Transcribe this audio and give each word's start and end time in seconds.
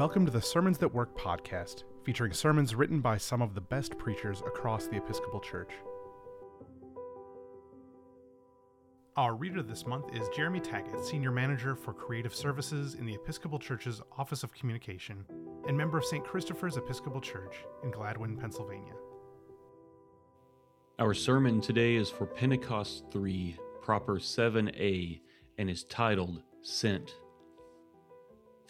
Welcome 0.00 0.24
to 0.24 0.32
the 0.32 0.40
Sermons 0.40 0.78
That 0.78 0.94
Work 0.94 1.14
podcast, 1.14 1.84
featuring 2.04 2.32
sermons 2.32 2.74
written 2.74 3.02
by 3.02 3.18
some 3.18 3.42
of 3.42 3.54
the 3.54 3.60
best 3.60 3.98
preachers 3.98 4.40
across 4.40 4.86
the 4.86 4.96
Episcopal 4.96 5.40
Church. 5.40 5.72
Our 9.18 9.34
reader 9.34 9.62
this 9.62 9.86
month 9.86 10.16
is 10.16 10.26
Jeremy 10.34 10.60
Tackett, 10.60 11.04
Senior 11.04 11.32
Manager 11.32 11.76
for 11.76 11.92
Creative 11.92 12.34
Services 12.34 12.94
in 12.94 13.04
the 13.04 13.14
Episcopal 13.14 13.58
Church's 13.58 14.00
Office 14.16 14.42
of 14.42 14.54
Communication 14.54 15.22
and 15.68 15.76
member 15.76 15.98
of 15.98 16.06
St. 16.06 16.24
Christopher's 16.24 16.78
Episcopal 16.78 17.20
Church 17.20 17.56
in 17.84 17.92
Gladwyne, 17.92 18.40
Pennsylvania. 18.40 18.94
Our 20.98 21.12
sermon 21.12 21.60
today 21.60 21.96
is 21.96 22.08
for 22.08 22.24
Pentecost 22.24 23.04
3, 23.12 23.54
proper 23.82 24.14
7a, 24.14 25.20
and 25.58 25.68
is 25.68 25.84
titled 25.84 26.40
Sent. 26.62 27.16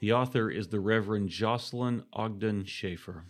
The 0.01 0.15
author 0.15 0.51
is 0.51 0.69
the 0.69 0.81
Reverend 0.81 1.29
Jocelyn 1.29 2.05
Ogden 2.15 2.65
Schaefer. 2.65 3.27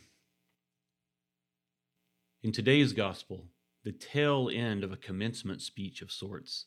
In 2.44 2.52
today's 2.52 2.92
gospel, 2.92 3.46
the 3.82 3.90
tail 3.90 4.48
end 4.52 4.84
of 4.84 4.92
a 4.92 4.96
commencement 4.96 5.62
speech 5.62 6.00
of 6.00 6.12
sorts, 6.12 6.66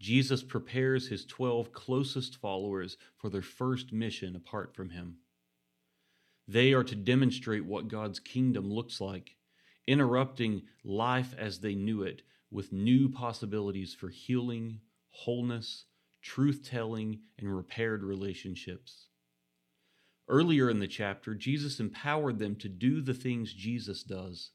Jesus 0.00 0.42
prepares 0.42 1.06
his 1.06 1.24
12 1.24 1.72
closest 1.72 2.34
followers 2.36 2.96
for 3.16 3.30
their 3.30 3.42
first 3.42 3.92
mission 3.92 4.34
apart 4.34 4.74
from 4.74 4.90
him. 4.90 5.18
They 6.48 6.72
are 6.72 6.82
to 6.82 6.96
demonstrate 6.96 7.64
what 7.64 7.86
God's 7.86 8.18
kingdom 8.18 8.72
looks 8.72 9.00
like, 9.00 9.36
interrupting 9.86 10.62
life 10.82 11.32
as 11.38 11.60
they 11.60 11.76
knew 11.76 12.02
it 12.02 12.22
with 12.50 12.72
new 12.72 13.08
possibilities 13.08 13.94
for 13.94 14.08
healing, 14.08 14.80
wholeness, 15.10 15.84
truth 16.22 16.68
telling, 16.68 17.20
and 17.38 17.54
repaired 17.54 18.02
relationships. 18.02 19.06
Earlier 20.28 20.70
in 20.70 20.78
the 20.78 20.88
chapter, 20.88 21.34
Jesus 21.34 21.80
empowered 21.80 22.38
them 22.38 22.56
to 22.56 22.68
do 22.68 23.00
the 23.02 23.14
things 23.14 23.52
Jesus 23.52 24.02
does 24.02 24.52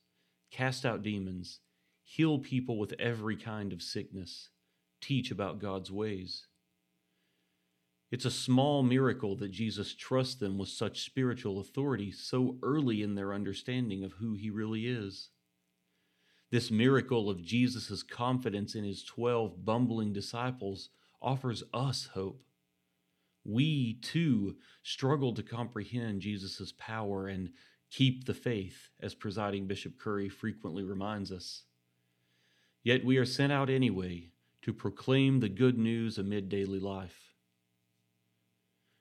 cast 0.52 0.86
out 0.86 1.04
demons, 1.04 1.60
heal 2.04 2.40
people 2.40 2.80
with 2.80 2.94
every 3.00 3.36
kind 3.36 3.72
of 3.72 3.84
sickness, 3.84 4.50
teach 5.02 5.32
about 5.32 5.60
God's 5.60 5.92
ways. 5.92 6.48
It's 8.12 8.26
a 8.26 8.32
small 8.32 8.82
miracle 8.82 9.36
that 9.36 9.52
Jesus 9.52 9.94
trusts 9.94 10.36
them 10.36 10.58
with 10.58 10.70
such 10.70 11.04
spiritual 11.04 11.60
authority 11.60 12.12
so 12.12 12.58
early 12.64 13.04
in 13.04 13.14
their 13.14 13.34
understanding 13.34 14.04
of 14.04 14.14
who 14.14 14.34
he 14.34 14.50
really 14.50 14.88
is. 14.88 15.30
This 16.50 16.72
miracle 16.72 17.30
of 17.30 17.44
Jesus' 17.44 18.02
confidence 18.02 18.74
in 18.74 18.84
his 18.84 19.04
12 19.04 19.64
bumbling 19.64 20.12
disciples 20.12 20.90
offers 21.22 21.64
us 21.72 22.10
hope 22.14 22.42
we 23.44 24.00
too 24.02 24.56
struggle 24.84 25.34
to 25.34 25.44
comprehend 25.44 26.22
Jesus' 26.22 26.74
power 26.78 27.28
and 27.28 27.50
keep 27.92 28.26
the 28.26 28.34
faith, 28.34 28.90
as 29.00 29.16
presiding 29.16 29.68
Bishop 29.68 29.98
Curry 29.98 30.30
frequently 30.30 30.84
reminds 30.84 31.32
us. 31.32 31.64
Yet 32.84 33.04
we 33.04 33.18
are 33.18 33.26
sent 33.26 33.52
out 33.52 33.70
anyway 33.70 34.30
to 34.62 34.74
proclaim 34.74 35.40
the 35.40 35.50
good 35.50 35.78
news 35.78 36.18
amid 36.18 36.50
daily 36.50 36.80
life. 36.80 37.36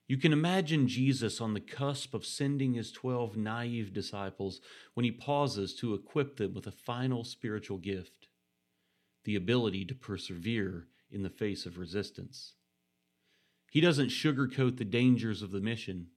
You 0.07 0.17
can 0.17 0.33
imagine 0.33 0.89
Jesus 0.89 1.39
on 1.39 1.53
the 1.53 1.61
cusp 1.61 2.15
of 2.15 2.25
sending 2.25 2.73
his 2.73 2.91
12 2.93 3.37
naive 3.37 3.93
disciples 3.93 4.61
when 4.95 5.05
he 5.05 5.11
pauses 5.11 5.75
to 5.77 5.93
equip 5.93 6.37
them 6.37 6.55
with 6.55 6.67
a 6.67 6.73
final 6.73 7.25
spiritual 7.25 7.77
gift 7.77 8.29
the 9.25 9.37
ability 9.37 9.85
to 9.85 9.95
persevere 9.95 10.87
in 11.11 11.23
the 11.23 11.29
face 11.29 11.67
of 11.67 11.77
resistance. 11.77 12.55
He 13.71 13.81
doesn't 13.81 14.09
sugarcoat 14.09 14.77
the 14.77 14.85
dangers 14.85 15.43
of 15.43 15.51
the 15.51 15.61
mission, 15.61 16.09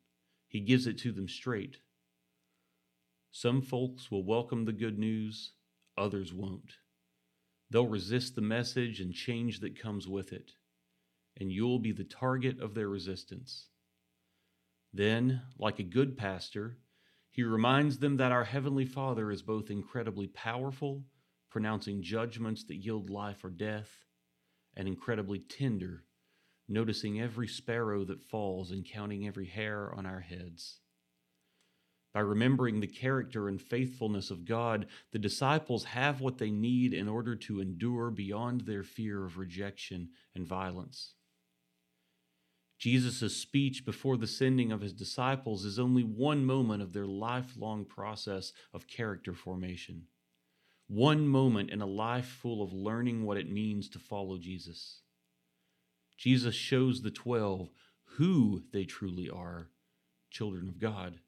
he 0.48 0.60
gives 0.60 0.88
it 0.88 0.98
to 1.00 1.12
them 1.12 1.28
straight. 1.28 1.78
Some 3.32 3.62
folks 3.62 4.12
will 4.12 4.24
welcome 4.24 4.66
the 4.66 4.74
good 4.74 5.00
news, 5.00 5.54
others 5.98 6.34
won't. 6.34 6.74
They'll 7.70 7.88
resist 7.88 8.36
the 8.36 8.42
message 8.42 9.00
and 9.00 9.14
change 9.14 9.62
that 9.62 9.80
comes 9.80 10.08
with 10.08 10.34
it, 10.34 10.52
and 11.38 11.52
you'll 11.52 11.80
be 11.80 11.94
the 11.94 12.04
target 12.04 12.60
of 12.60 12.74
their 12.74 12.90
resistance. 12.90 13.68
Then, 14.94 15.42
like 15.58 15.80
a 15.80 15.84
good 15.84 16.18
pastor, 16.18 16.78
he 17.30 17.44
reminds 17.44 18.00
them 18.00 18.18
that 18.18 18.34
our 18.34 18.44
Heavenly 18.44 18.86
Father 18.86 19.32
is 19.32 19.42
both 19.42 19.72
incredibly 19.72 20.28
powerful, 20.28 21.06
pronouncing 21.50 22.04
judgments 22.04 22.66
that 22.66 22.76
yield 22.76 23.10
life 23.10 23.46
or 23.46 23.50
death, 23.50 24.04
and 24.76 24.88
incredibly 24.88 25.40
tender, 25.40 26.04
noticing 26.72 27.20
every 27.20 27.48
sparrow 27.48 28.04
that 28.06 28.22
falls 28.22 28.72
and 28.72 28.86
counting 28.86 29.28
every 29.28 29.48
hair 29.48 29.94
on 29.96 30.06
our 30.06 30.22
heads. 30.22 30.80
By 32.14 32.20
remembering 32.20 32.80
the 32.80 32.88
character 32.88 33.48
and 33.48 33.62
faithfulness 33.62 34.32
of 34.32 34.46
God, 34.46 34.88
the 35.12 35.20
disciples 35.20 35.86
have 35.86 36.20
what 36.20 36.40
they 36.40 36.52
need 36.52 36.94
in 36.94 37.08
order 37.08 37.36
to 37.36 37.62
endure 37.62 38.12
beyond 38.12 38.62
their 38.62 38.84
fear 38.84 39.26
of 39.26 39.38
rejection 39.38 40.10
and 40.36 40.46
violence. 40.46 41.14
Jesus' 42.78 43.38
speech 43.38 43.86
before 43.86 44.18
the 44.18 44.28
sending 44.28 44.72
of 44.72 44.82
his 44.82 44.92
disciples 44.92 45.64
is 45.66 45.78
only 45.78 46.04
one 46.04 46.44
moment 46.44 46.82
of 46.82 46.94
their 46.94 47.06
lifelong 47.06 47.86
process 47.86 48.52
of 48.74 48.88
character 48.88 49.34
formation. 49.34 50.08
One 50.88 51.28
moment 51.28 51.70
in 51.70 51.82
a 51.82 51.86
life 51.86 52.26
full 52.26 52.62
of 52.62 52.74
learning 52.74 53.24
what 53.24 53.38
it 53.38 53.50
means 53.50 53.88
to 53.90 54.00
follow 54.00 54.38
Jesus. 54.38 55.04
Jesus 56.18 56.56
shows 56.56 57.02
the 57.02 57.12
12 57.12 57.70
who 58.18 58.64
they 58.72 58.84
truly 58.84 59.30
are 59.30 59.70
children 60.30 60.68
of 60.68 60.80
God, 60.80 61.20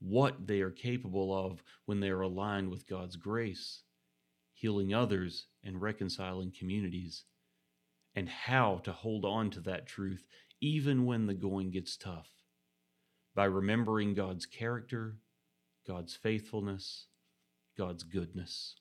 what 0.00 0.46
they 0.46 0.60
are 0.60 0.70
capable 0.70 1.34
of 1.36 1.62
when 1.86 2.00
they 2.00 2.10
are 2.10 2.20
aligned 2.20 2.70
with 2.70 2.86
God's 2.86 3.16
grace, 3.16 3.82
healing 4.52 4.94
others 4.94 5.46
and 5.64 5.80
reconciling 5.80 6.52
communities, 6.56 7.24
and 8.14 8.28
how 8.28 8.80
to 8.84 8.92
hold 8.92 9.24
on 9.24 9.50
to 9.50 9.60
that 9.60 9.86
truth 9.86 10.26
even 10.60 11.06
when 11.06 11.26
the 11.26 11.34
going 11.34 11.70
gets 11.70 11.96
tough 11.96 12.28
by 13.34 13.44
remembering 13.44 14.14
God's 14.14 14.46
character, 14.46 15.18
God's 15.86 16.16
faithfulness, 16.16 17.06
God's 17.76 18.02
goodness. 18.02 18.74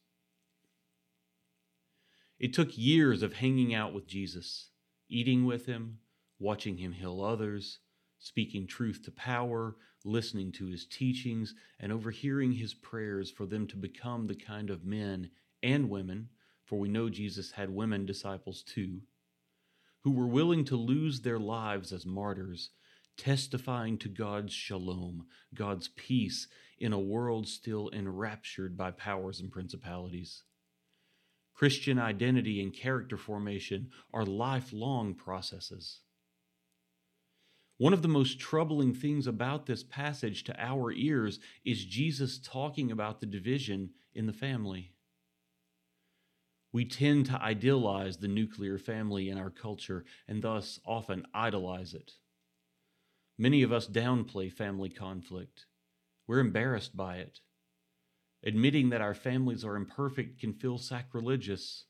It 2.39 2.53
took 2.53 2.77
years 2.77 3.21
of 3.21 3.33
hanging 3.33 3.73
out 3.73 3.93
with 3.93 4.07
Jesus 4.07 4.69
eating 5.09 5.45
with 5.45 5.65
him, 5.65 5.99
watching 6.39 6.77
him 6.77 6.91
heal 6.91 7.21
others, 7.23 7.79
speaking 8.19 8.67
truth 8.67 9.01
to 9.03 9.11
power, 9.11 9.75
listening 10.03 10.51
to 10.53 10.67
his 10.67 10.85
teachings, 10.85 11.53
and 11.79 11.91
overhearing 11.91 12.53
his 12.53 12.73
prayers 12.73 13.29
for 13.29 13.45
them 13.45 13.67
to 13.67 13.75
become 13.75 14.27
the 14.27 14.35
kind 14.35 14.69
of 14.69 14.85
men 14.85 15.29
and 15.61 15.89
women, 15.89 16.29
for 16.65 16.79
we 16.79 16.89
know 16.89 17.09
Jesus 17.09 17.51
had 17.51 17.69
women 17.69 18.05
disciples 18.05 18.63
too, 18.63 19.01
who 20.01 20.11
were 20.11 20.27
willing 20.27 20.63
to 20.65 20.75
lose 20.75 21.21
their 21.21 21.39
lives 21.39 21.91
as 21.91 22.05
martyrs, 22.05 22.71
testifying 23.17 23.97
to 23.97 24.09
God's 24.09 24.53
shalom, 24.53 25.25
God's 25.53 25.89
peace 25.89 26.47
in 26.79 26.93
a 26.93 26.99
world 26.99 27.47
still 27.47 27.89
enraptured 27.91 28.77
by 28.77 28.91
powers 28.91 29.39
and 29.39 29.51
principalities. 29.51 30.43
Christian 31.57 31.97
identity 31.97 32.61
and 32.61 32.71
character 32.71 33.17
formation 33.17 33.89
are 34.13 34.23
lifelong 34.23 35.15
processes. 35.15 36.01
One 37.79 37.93
of 37.93 38.03
the 38.03 38.07
most 38.07 38.39
troubling 38.39 38.93
things 38.93 39.25
about 39.25 39.65
this 39.65 39.81
passage 39.81 40.43
to 40.43 40.61
our 40.63 40.91
ears 40.91 41.39
is 41.65 41.83
Jesus 41.83 42.37
talking 42.37 42.91
about 42.91 43.21
the 43.21 43.25
division 43.25 43.89
in 44.13 44.27
the 44.27 44.33
family. 44.33 44.93
We 46.71 46.85
tend 46.85 47.25
to 47.27 47.41
idealize 47.41 48.17
the 48.17 48.27
nuclear 48.27 48.77
family 48.77 49.27
in 49.27 49.39
our 49.39 49.49
culture 49.49 50.05
and 50.27 50.43
thus 50.43 50.79
often 50.85 51.25
idolize 51.33 51.95
it. 51.95 52.11
Many 53.35 53.63
of 53.63 53.71
us 53.71 53.87
downplay 53.87 54.53
family 54.53 54.89
conflict. 54.89 55.65
We're 56.27 56.39
embarrassed 56.39 56.95
by 56.95 57.17
it. 57.17 57.39
Admitting 58.47 58.91
that 58.91 59.01
our 59.01 59.13
families 59.13 59.65
are 59.65 59.75
imperfect 59.75 60.39
can 60.39 60.53
feel 60.53 60.77
sacrilegious. 60.77 61.83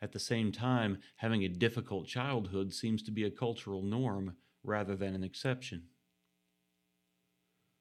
At 0.00 0.12
the 0.12 0.18
same 0.18 0.50
time, 0.50 0.96
having 1.16 1.44
a 1.44 1.48
difficult 1.48 2.06
childhood 2.06 2.72
seems 2.72 3.02
to 3.02 3.10
be 3.10 3.24
a 3.24 3.30
cultural 3.30 3.82
norm 3.82 4.36
rather 4.64 4.96
than 4.96 5.14
an 5.14 5.22
exception. 5.22 5.88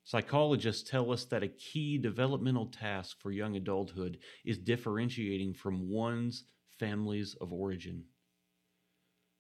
Psychologists 0.03 0.87
tell 0.89 1.13
us 1.13 1.23
that 1.23 1.43
a 1.43 1.47
key 1.47 1.97
developmental 1.97 2.65
task 2.65 3.21
for 3.21 3.31
young 3.31 3.55
adulthood 3.55 4.17
is 4.43 4.57
differentiating 4.57 5.53
from 5.53 5.89
one's 5.89 6.43
families 6.77 7.37
of 7.39 7.53
origin. 7.53 8.03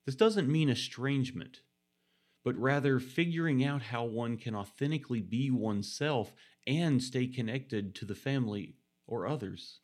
This 0.05 0.15
doesn't 0.15 0.47
mean 0.47 0.69
estrangement, 0.69 1.59
but 2.45 2.55
rather 2.57 2.99
figuring 2.99 3.65
out 3.65 3.81
how 3.81 4.05
one 4.05 4.37
can 4.37 4.55
authentically 4.55 5.19
be 5.19 5.49
oneself 5.49 6.31
and 6.67 7.01
stay 7.01 7.25
connected 7.25 7.95
to 7.95 8.05
the 8.05 8.15
family 8.15 8.75
or 9.07 9.27
others. 9.27 9.79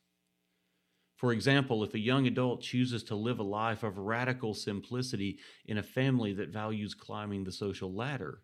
For 1.16 1.32
example, 1.32 1.84
if 1.84 1.94
a 1.94 1.98
young 1.98 2.26
adult 2.26 2.62
chooses 2.62 3.02
to 3.04 3.16
live 3.16 3.40
a 3.40 3.44
life 3.44 3.82
of 3.82 3.98
radical 3.98 4.54
simplicity 4.54 5.40
in 5.66 5.78
a 5.78 5.82
family 5.82 6.32
that 6.34 6.48
values 6.50 6.94
climbing 6.94 7.44
the 7.44 7.52
social 7.52 7.92
ladder, 7.92 8.42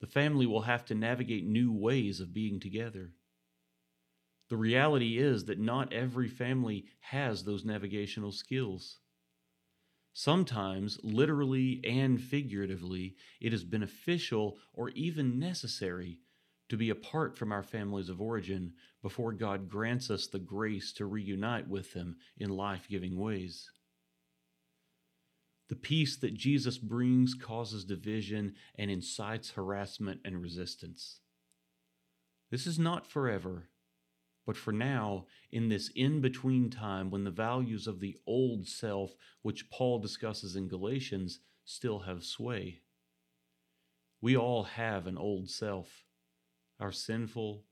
the 0.00 0.06
family 0.06 0.46
will 0.46 0.62
have 0.62 0.84
to 0.86 0.94
navigate 0.94 1.46
new 1.46 1.72
ways 1.72 2.20
of 2.20 2.32
being 2.32 2.60
together. 2.60 3.12
The 4.50 4.56
reality 4.56 5.18
is 5.18 5.44
that 5.46 5.58
not 5.58 5.92
every 5.92 6.28
family 6.28 6.86
has 7.00 7.42
those 7.42 7.64
navigational 7.64 8.32
skills. 8.32 9.00
Sometimes, 10.18 10.98
literally 11.04 11.80
and 11.84 12.20
figuratively, 12.20 13.14
it 13.40 13.52
is 13.52 13.62
beneficial 13.62 14.58
or 14.74 14.88
even 14.88 15.38
necessary 15.38 16.18
to 16.68 16.76
be 16.76 16.90
apart 16.90 17.38
from 17.38 17.52
our 17.52 17.62
families 17.62 18.08
of 18.08 18.20
origin 18.20 18.72
before 19.00 19.32
God 19.32 19.68
grants 19.68 20.10
us 20.10 20.26
the 20.26 20.40
grace 20.40 20.92
to 20.94 21.06
reunite 21.06 21.68
with 21.68 21.92
them 21.92 22.16
in 22.36 22.50
life 22.50 22.88
giving 22.90 23.16
ways. 23.16 23.70
The 25.68 25.76
peace 25.76 26.16
that 26.16 26.34
Jesus 26.34 26.78
brings 26.78 27.34
causes 27.34 27.84
division 27.84 28.56
and 28.76 28.90
incites 28.90 29.52
harassment 29.52 30.22
and 30.24 30.42
resistance. 30.42 31.20
This 32.50 32.66
is 32.66 32.76
not 32.76 33.06
forever, 33.06 33.68
but 34.48 34.56
for 34.56 34.72
now, 34.72 35.26
in 35.52 35.68
this 35.68 35.90
in 35.94 36.22
between 36.22 36.70
time 36.70 37.10
when 37.10 37.22
the 37.22 37.30
values 37.30 37.86
of 37.86 38.00
the 38.00 38.16
old 38.26 38.66
self, 38.66 39.14
which 39.42 39.68
Paul 39.70 39.98
discusses 39.98 40.56
in 40.56 40.68
Galatians, 40.68 41.40
still 41.66 41.98
have 41.98 42.24
sway. 42.24 42.80
We 44.22 44.38
all 44.38 44.62
have 44.62 45.06
an 45.06 45.18
old 45.18 45.50
self, 45.50 46.06
our 46.80 46.92
sinful, 46.92 47.66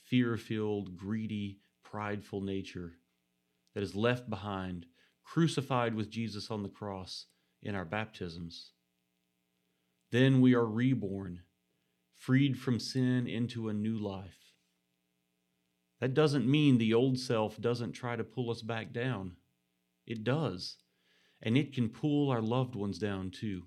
fear 0.00 0.38
filled, 0.38 0.96
greedy, 0.96 1.58
prideful 1.84 2.40
nature 2.40 2.94
that 3.74 3.82
is 3.82 3.94
left 3.94 4.30
behind, 4.30 4.86
crucified 5.22 5.94
with 5.94 6.08
Jesus 6.08 6.50
on 6.50 6.62
the 6.62 6.70
cross 6.70 7.26
in 7.60 7.74
our 7.74 7.84
baptisms. 7.84 8.72
Then 10.10 10.40
we 10.40 10.54
are 10.54 10.64
reborn, 10.64 11.40
freed 12.14 12.58
from 12.58 12.80
sin 12.80 13.26
into 13.26 13.68
a 13.68 13.74
new 13.74 13.98
life. 13.98 14.41
That 16.02 16.14
doesn't 16.14 16.50
mean 16.50 16.78
the 16.78 16.94
old 16.94 17.16
self 17.16 17.60
doesn't 17.60 17.92
try 17.92 18.16
to 18.16 18.24
pull 18.24 18.50
us 18.50 18.60
back 18.60 18.92
down. 18.92 19.36
It 20.04 20.24
does. 20.24 20.78
And 21.40 21.56
it 21.56 21.72
can 21.72 21.90
pull 21.90 22.28
our 22.28 22.42
loved 22.42 22.74
ones 22.74 22.98
down 22.98 23.30
too. 23.30 23.62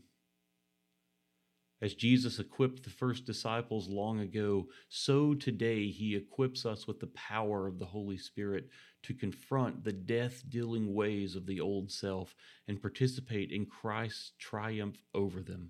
As 1.82 1.94
Jesus 1.94 2.38
equipped 2.38 2.84
the 2.84 2.90
first 2.90 3.26
disciples 3.26 3.88
long 3.88 4.20
ago, 4.20 4.68
so 4.90 5.34
today 5.34 5.88
he 5.88 6.14
equips 6.14 6.66
us 6.66 6.86
with 6.86 7.00
the 7.00 7.08
power 7.08 7.68
of 7.68 7.80
the 7.80 7.86
Holy 7.86 8.18
Spirit 8.18 8.68
to 9.04 9.14
confront 9.14 9.86
the 9.86 9.94
death 9.94 10.44
dealing 10.50 10.94
ways 10.94 11.38
of 11.38 11.46
the 11.46 11.62
old 11.62 11.90
self 11.90 12.36
and 12.68 12.81
participate 12.81 13.54
in 13.54 13.66
Christ's 13.66 14.34
triumph 14.40 15.02
over 15.14 15.42
them. 15.42 15.70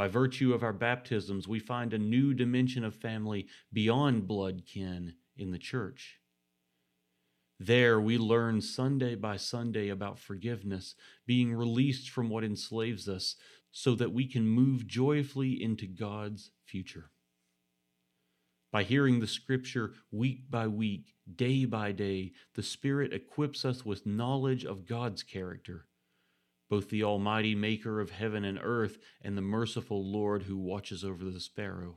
By 0.00 0.08
virtue 0.08 0.54
of 0.54 0.62
our 0.62 0.72
baptisms, 0.72 1.46
we 1.46 1.58
find 1.58 1.92
a 1.92 1.98
new 1.98 2.32
dimension 2.32 2.84
of 2.84 2.94
family 2.94 3.48
beyond 3.70 4.26
blood 4.26 4.62
kin 4.64 5.16
in 5.36 5.50
the 5.50 5.58
church. 5.58 6.20
There, 7.58 8.00
we 8.00 8.16
learn 8.16 8.62
Sunday 8.62 9.14
by 9.14 9.36
Sunday 9.36 9.90
about 9.90 10.18
forgiveness, 10.18 10.94
being 11.26 11.52
released 11.52 12.08
from 12.08 12.30
what 12.30 12.44
enslaves 12.44 13.10
us, 13.10 13.36
so 13.72 13.94
that 13.96 14.14
we 14.14 14.26
can 14.26 14.48
move 14.48 14.86
joyfully 14.86 15.62
into 15.62 15.86
God's 15.86 16.50
future. 16.64 17.10
By 18.72 18.84
hearing 18.84 19.20
the 19.20 19.26
scripture 19.26 19.92
week 20.10 20.50
by 20.50 20.66
week, 20.66 21.12
day 21.36 21.66
by 21.66 21.92
day, 21.92 22.32
the 22.54 22.62
Spirit 22.62 23.12
equips 23.12 23.66
us 23.66 23.84
with 23.84 24.06
knowledge 24.06 24.64
of 24.64 24.86
God's 24.86 25.22
character 25.22 25.88
both 26.70 26.88
the 26.88 27.02
Almighty 27.02 27.54
Maker 27.54 28.00
of 28.00 28.10
heaven 28.10 28.44
and 28.44 28.58
earth 28.62 28.96
and 29.20 29.36
the 29.36 29.42
merciful 29.42 30.10
Lord 30.10 30.44
who 30.44 30.56
watches 30.56 31.04
over 31.04 31.24
the 31.24 31.40
sparrow. 31.40 31.96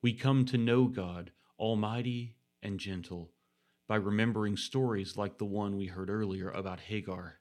We 0.00 0.14
come 0.14 0.44
to 0.46 0.56
know 0.56 0.86
God, 0.86 1.32
Almighty 1.58 2.36
and 2.62 2.78
gentle, 2.78 3.32
by 3.88 3.96
remembering 3.96 4.56
stories 4.56 5.16
like 5.16 5.38
the 5.38 5.44
one 5.44 5.76
we 5.76 5.86
heard 5.86 6.08
earlier 6.08 6.48
about 6.48 6.78
Hagar. 6.80 7.40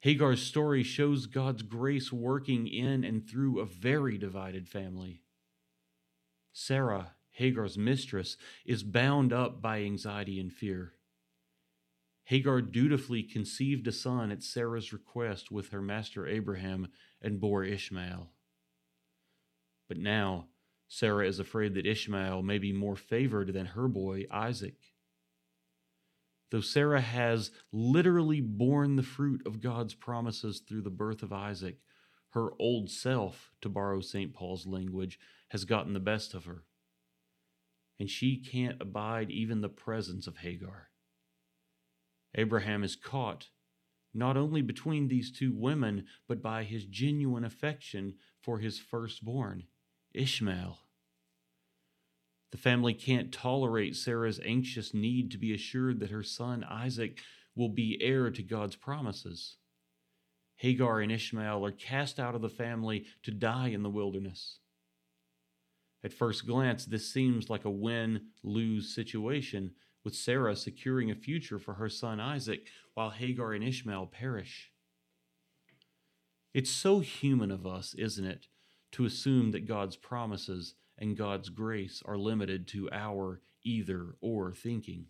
Hagar's 0.00 0.42
story 0.42 0.82
shows 0.82 1.26
God's 1.26 1.62
grace 1.62 2.12
working 2.12 2.66
in 2.66 3.04
and 3.04 3.28
through 3.28 3.60
a 3.60 3.66
very 3.66 4.18
divided 4.18 4.68
family. 4.68 5.22
Sarah, 6.52 7.12
Hagar's 7.30 7.78
mistress, 7.78 8.36
is 8.66 8.82
bound 8.82 9.32
up 9.32 9.62
by 9.62 9.82
anxiety 9.82 10.40
and 10.40 10.52
fear. 10.52 10.94
Hagar 12.28 12.60
dutifully 12.60 13.22
conceived 13.22 13.86
a 13.86 13.92
son 13.92 14.30
at 14.30 14.42
Sarah's 14.42 14.92
request 14.92 15.50
with 15.50 15.70
her 15.70 15.80
master 15.80 16.26
Abraham 16.26 16.88
and 17.22 17.40
bore 17.40 17.64
Ishmael. 17.64 18.30
But 19.88 19.96
now 19.96 20.48
Sarah 20.88 21.26
is 21.26 21.38
afraid 21.38 21.72
that 21.72 21.86
Ishmael 21.86 22.42
may 22.42 22.58
be 22.58 22.70
more 22.70 22.96
favored 22.96 23.54
than 23.54 23.64
her 23.64 23.88
boy 23.88 24.26
Isaac. 24.30 24.76
Though 26.50 26.60
Sarah 26.60 27.00
has 27.00 27.50
literally 27.72 28.42
borne 28.42 28.96
the 28.96 29.02
fruit 29.02 29.40
of 29.46 29.62
God's 29.62 29.94
promises 29.94 30.60
through 30.60 30.82
the 30.82 30.90
birth 30.90 31.22
of 31.22 31.32
Isaac, 31.32 31.78
her 32.32 32.50
old 32.58 32.90
self, 32.90 33.52
to 33.62 33.70
borrow 33.70 34.02
St. 34.02 34.34
Paul's 34.34 34.66
language, 34.66 35.18
has 35.48 35.64
gotten 35.64 35.94
the 35.94 35.98
best 35.98 36.34
of 36.34 36.44
her. 36.44 36.64
And 37.98 38.10
she 38.10 38.36
can't 38.36 38.82
abide 38.82 39.30
even 39.30 39.62
the 39.62 39.70
presence 39.70 40.26
of 40.26 40.36
Hagar. 40.36 40.90
Abraham 42.34 42.84
is 42.84 42.96
caught 42.96 43.48
not 44.14 44.36
only 44.36 44.62
between 44.62 45.08
these 45.08 45.30
two 45.30 45.52
women, 45.54 46.06
but 46.26 46.42
by 46.42 46.64
his 46.64 46.84
genuine 46.84 47.44
affection 47.44 48.14
for 48.40 48.58
his 48.58 48.78
firstborn, 48.78 49.64
Ishmael. 50.14 50.78
The 52.50 52.58
family 52.58 52.94
can't 52.94 53.32
tolerate 53.32 53.94
Sarah's 53.94 54.40
anxious 54.44 54.94
need 54.94 55.30
to 55.32 55.38
be 55.38 55.52
assured 55.52 56.00
that 56.00 56.10
her 56.10 56.22
son 56.22 56.64
Isaac 56.64 57.20
will 57.54 57.68
be 57.68 57.98
heir 58.00 58.30
to 58.30 58.42
God's 58.42 58.76
promises. 58.76 59.56
Hagar 60.56 61.00
and 61.00 61.12
Ishmael 61.12 61.64
are 61.64 61.72
cast 61.72 62.18
out 62.18 62.34
of 62.34 62.40
the 62.40 62.48
family 62.48 63.04
to 63.22 63.30
die 63.30 63.68
in 63.68 63.82
the 63.82 63.90
wilderness. 63.90 64.58
At 66.02 66.12
first 66.12 66.46
glance, 66.46 66.84
this 66.84 67.12
seems 67.12 67.50
like 67.50 67.64
a 67.64 67.70
win 67.70 68.28
lose 68.42 68.94
situation, 68.94 69.72
with 70.08 70.16
Sarah 70.16 70.56
securing 70.56 71.10
a 71.10 71.14
future 71.14 71.58
for 71.58 71.74
her 71.74 71.90
son 71.90 72.18
Isaac 72.18 72.66
while 72.94 73.10
Hagar 73.10 73.52
and 73.52 73.62
Ishmael 73.62 74.06
perish. 74.06 74.72
It's 76.54 76.70
so 76.70 77.00
human 77.00 77.50
of 77.50 77.66
us, 77.66 77.92
isn't 77.92 78.24
it, 78.24 78.46
to 78.92 79.04
assume 79.04 79.50
that 79.50 79.68
God's 79.68 79.96
promises 79.96 80.76
and 80.96 81.14
God's 81.14 81.50
grace 81.50 82.02
are 82.06 82.16
limited 82.16 82.66
to 82.68 82.88
our 82.90 83.42
either 83.62 84.14
or 84.22 84.54
thinking. 84.54 85.08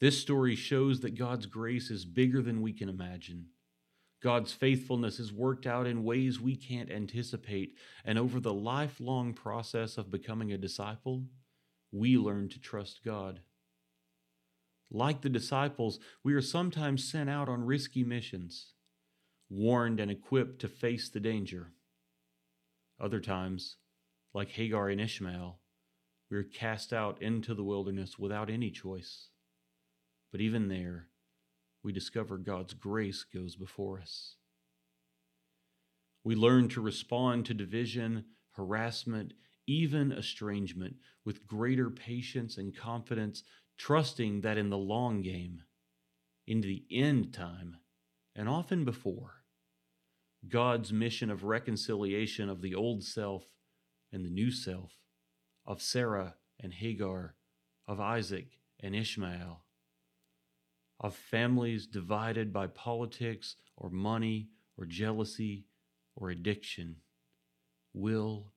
This 0.00 0.20
story 0.20 0.56
shows 0.56 0.98
that 1.02 1.16
God's 1.16 1.46
grace 1.46 1.88
is 1.88 2.04
bigger 2.04 2.42
than 2.42 2.62
we 2.62 2.72
can 2.72 2.88
imagine. 2.88 3.46
God's 4.20 4.52
faithfulness 4.52 5.20
is 5.20 5.32
worked 5.32 5.68
out 5.68 5.86
in 5.86 6.02
ways 6.02 6.40
we 6.40 6.56
can't 6.56 6.90
anticipate, 6.90 7.76
and 8.04 8.18
over 8.18 8.40
the 8.40 8.52
lifelong 8.52 9.34
process 9.34 9.96
of 9.98 10.10
becoming 10.10 10.50
a 10.50 10.58
disciple, 10.58 11.22
we 11.96 12.16
learn 12.16 12.48
to 12.50 12.60
trust 12.60 13.00
God. 13.04 13.40
Like 14.90 15.22
the 15.22 15.28
disciples, 15.28 15.98
we 16.22 16.34
are 16.34 16.42
sometimes 16.42 17.10
sent 17.10 17.28
out 17.28 17.48
on 17.48 17.64
risky 17.64 18.04
missions, 18.04 18.72
warned 19.48 19.98
and 19.98 20.10
equipped 20.10 20.60
to 20.60 20.68
face 20.68 21.08
the 21.08 21.20
danger. 21.20 21.72
Other 23.00 23.20
times, 23.20 23.76
like 24.32 24.50
Hagar 24.50 24.88
and 24.88 25.00
Ishmael, 25.00 25.58
we 26.30 26.36
are 26.36 26.44
cast 26.44 26.92
out 26.92 27.20
into 27.22 27.54
the 27.54 27.64
wilderness 27.64 28.18
without 28.18 28.50
any 28.50 28.70
choice. 28.70 29.28
But 30.32 30.40
even 30.40 30.68
there, 30.68 31.08
we 31.82 31.92
discover 31.92 32.36
God's 32.36 32.74
grace 32.74 33.24
goes 33.24 33.56
before 33.56 34.00
us. 34.00 34.36
We 36.24 36.34
learn 36.34 36.68
to 36.70 36.80
respond 36.80 37.46
to 37.46 37.54
division, 37.54 38.24
harassment, 38.52 39.34
even 39.66 40.12
estrangement, 40.12 40.96
with 41.24 41.46
greater 41.46 41.90
patience 41.90 42.56
and 42.56 42.76
confidence, 42.76 43.42
trusting 43.76 44.40
that 44.40 44.58
in 44.58 44.70
the 44.70 44.78
long 44.78 45.22
game, 45.22 45.62
in 46.46 46.60
the 46.60 46.84
end 46.90 47.32
time, 47.32 47.76
and 48.34 48.48
often 48.48 48.84
before, 48.84 49.42
God's 50.48 50.92
mission 50.92 51.30
of 51.30 51.44
reconciliation 51.44 52.48
of 52.48 52.62
the 52.62 52.74
old 52.74 53.02
self 53.02 53.44
and 54.12 54.24
the 54.24 54.30
new 54.30 54.50
self, 54.50 54.92
of 55.64 55.82
Sarah 55.82 56.36
and 56.60 56.72
Hagar, 56.72 57.34
of 57.88 58.00
Isaac 58.00 58.58
and 58.80 58.94
Ishmael, 58.94 59.64
of 61.00 61.14
families 61.14 61.86
divided 61.86 62.52
by 62.52 62.68
politics 62.68 63.56
or 63.76 63.90
money 63.90 64.48
or 64.78 64.86
jealousy 64.86 65.66
or 66.14 66.30
addiction 66.30 66.96
will 67.92 68.52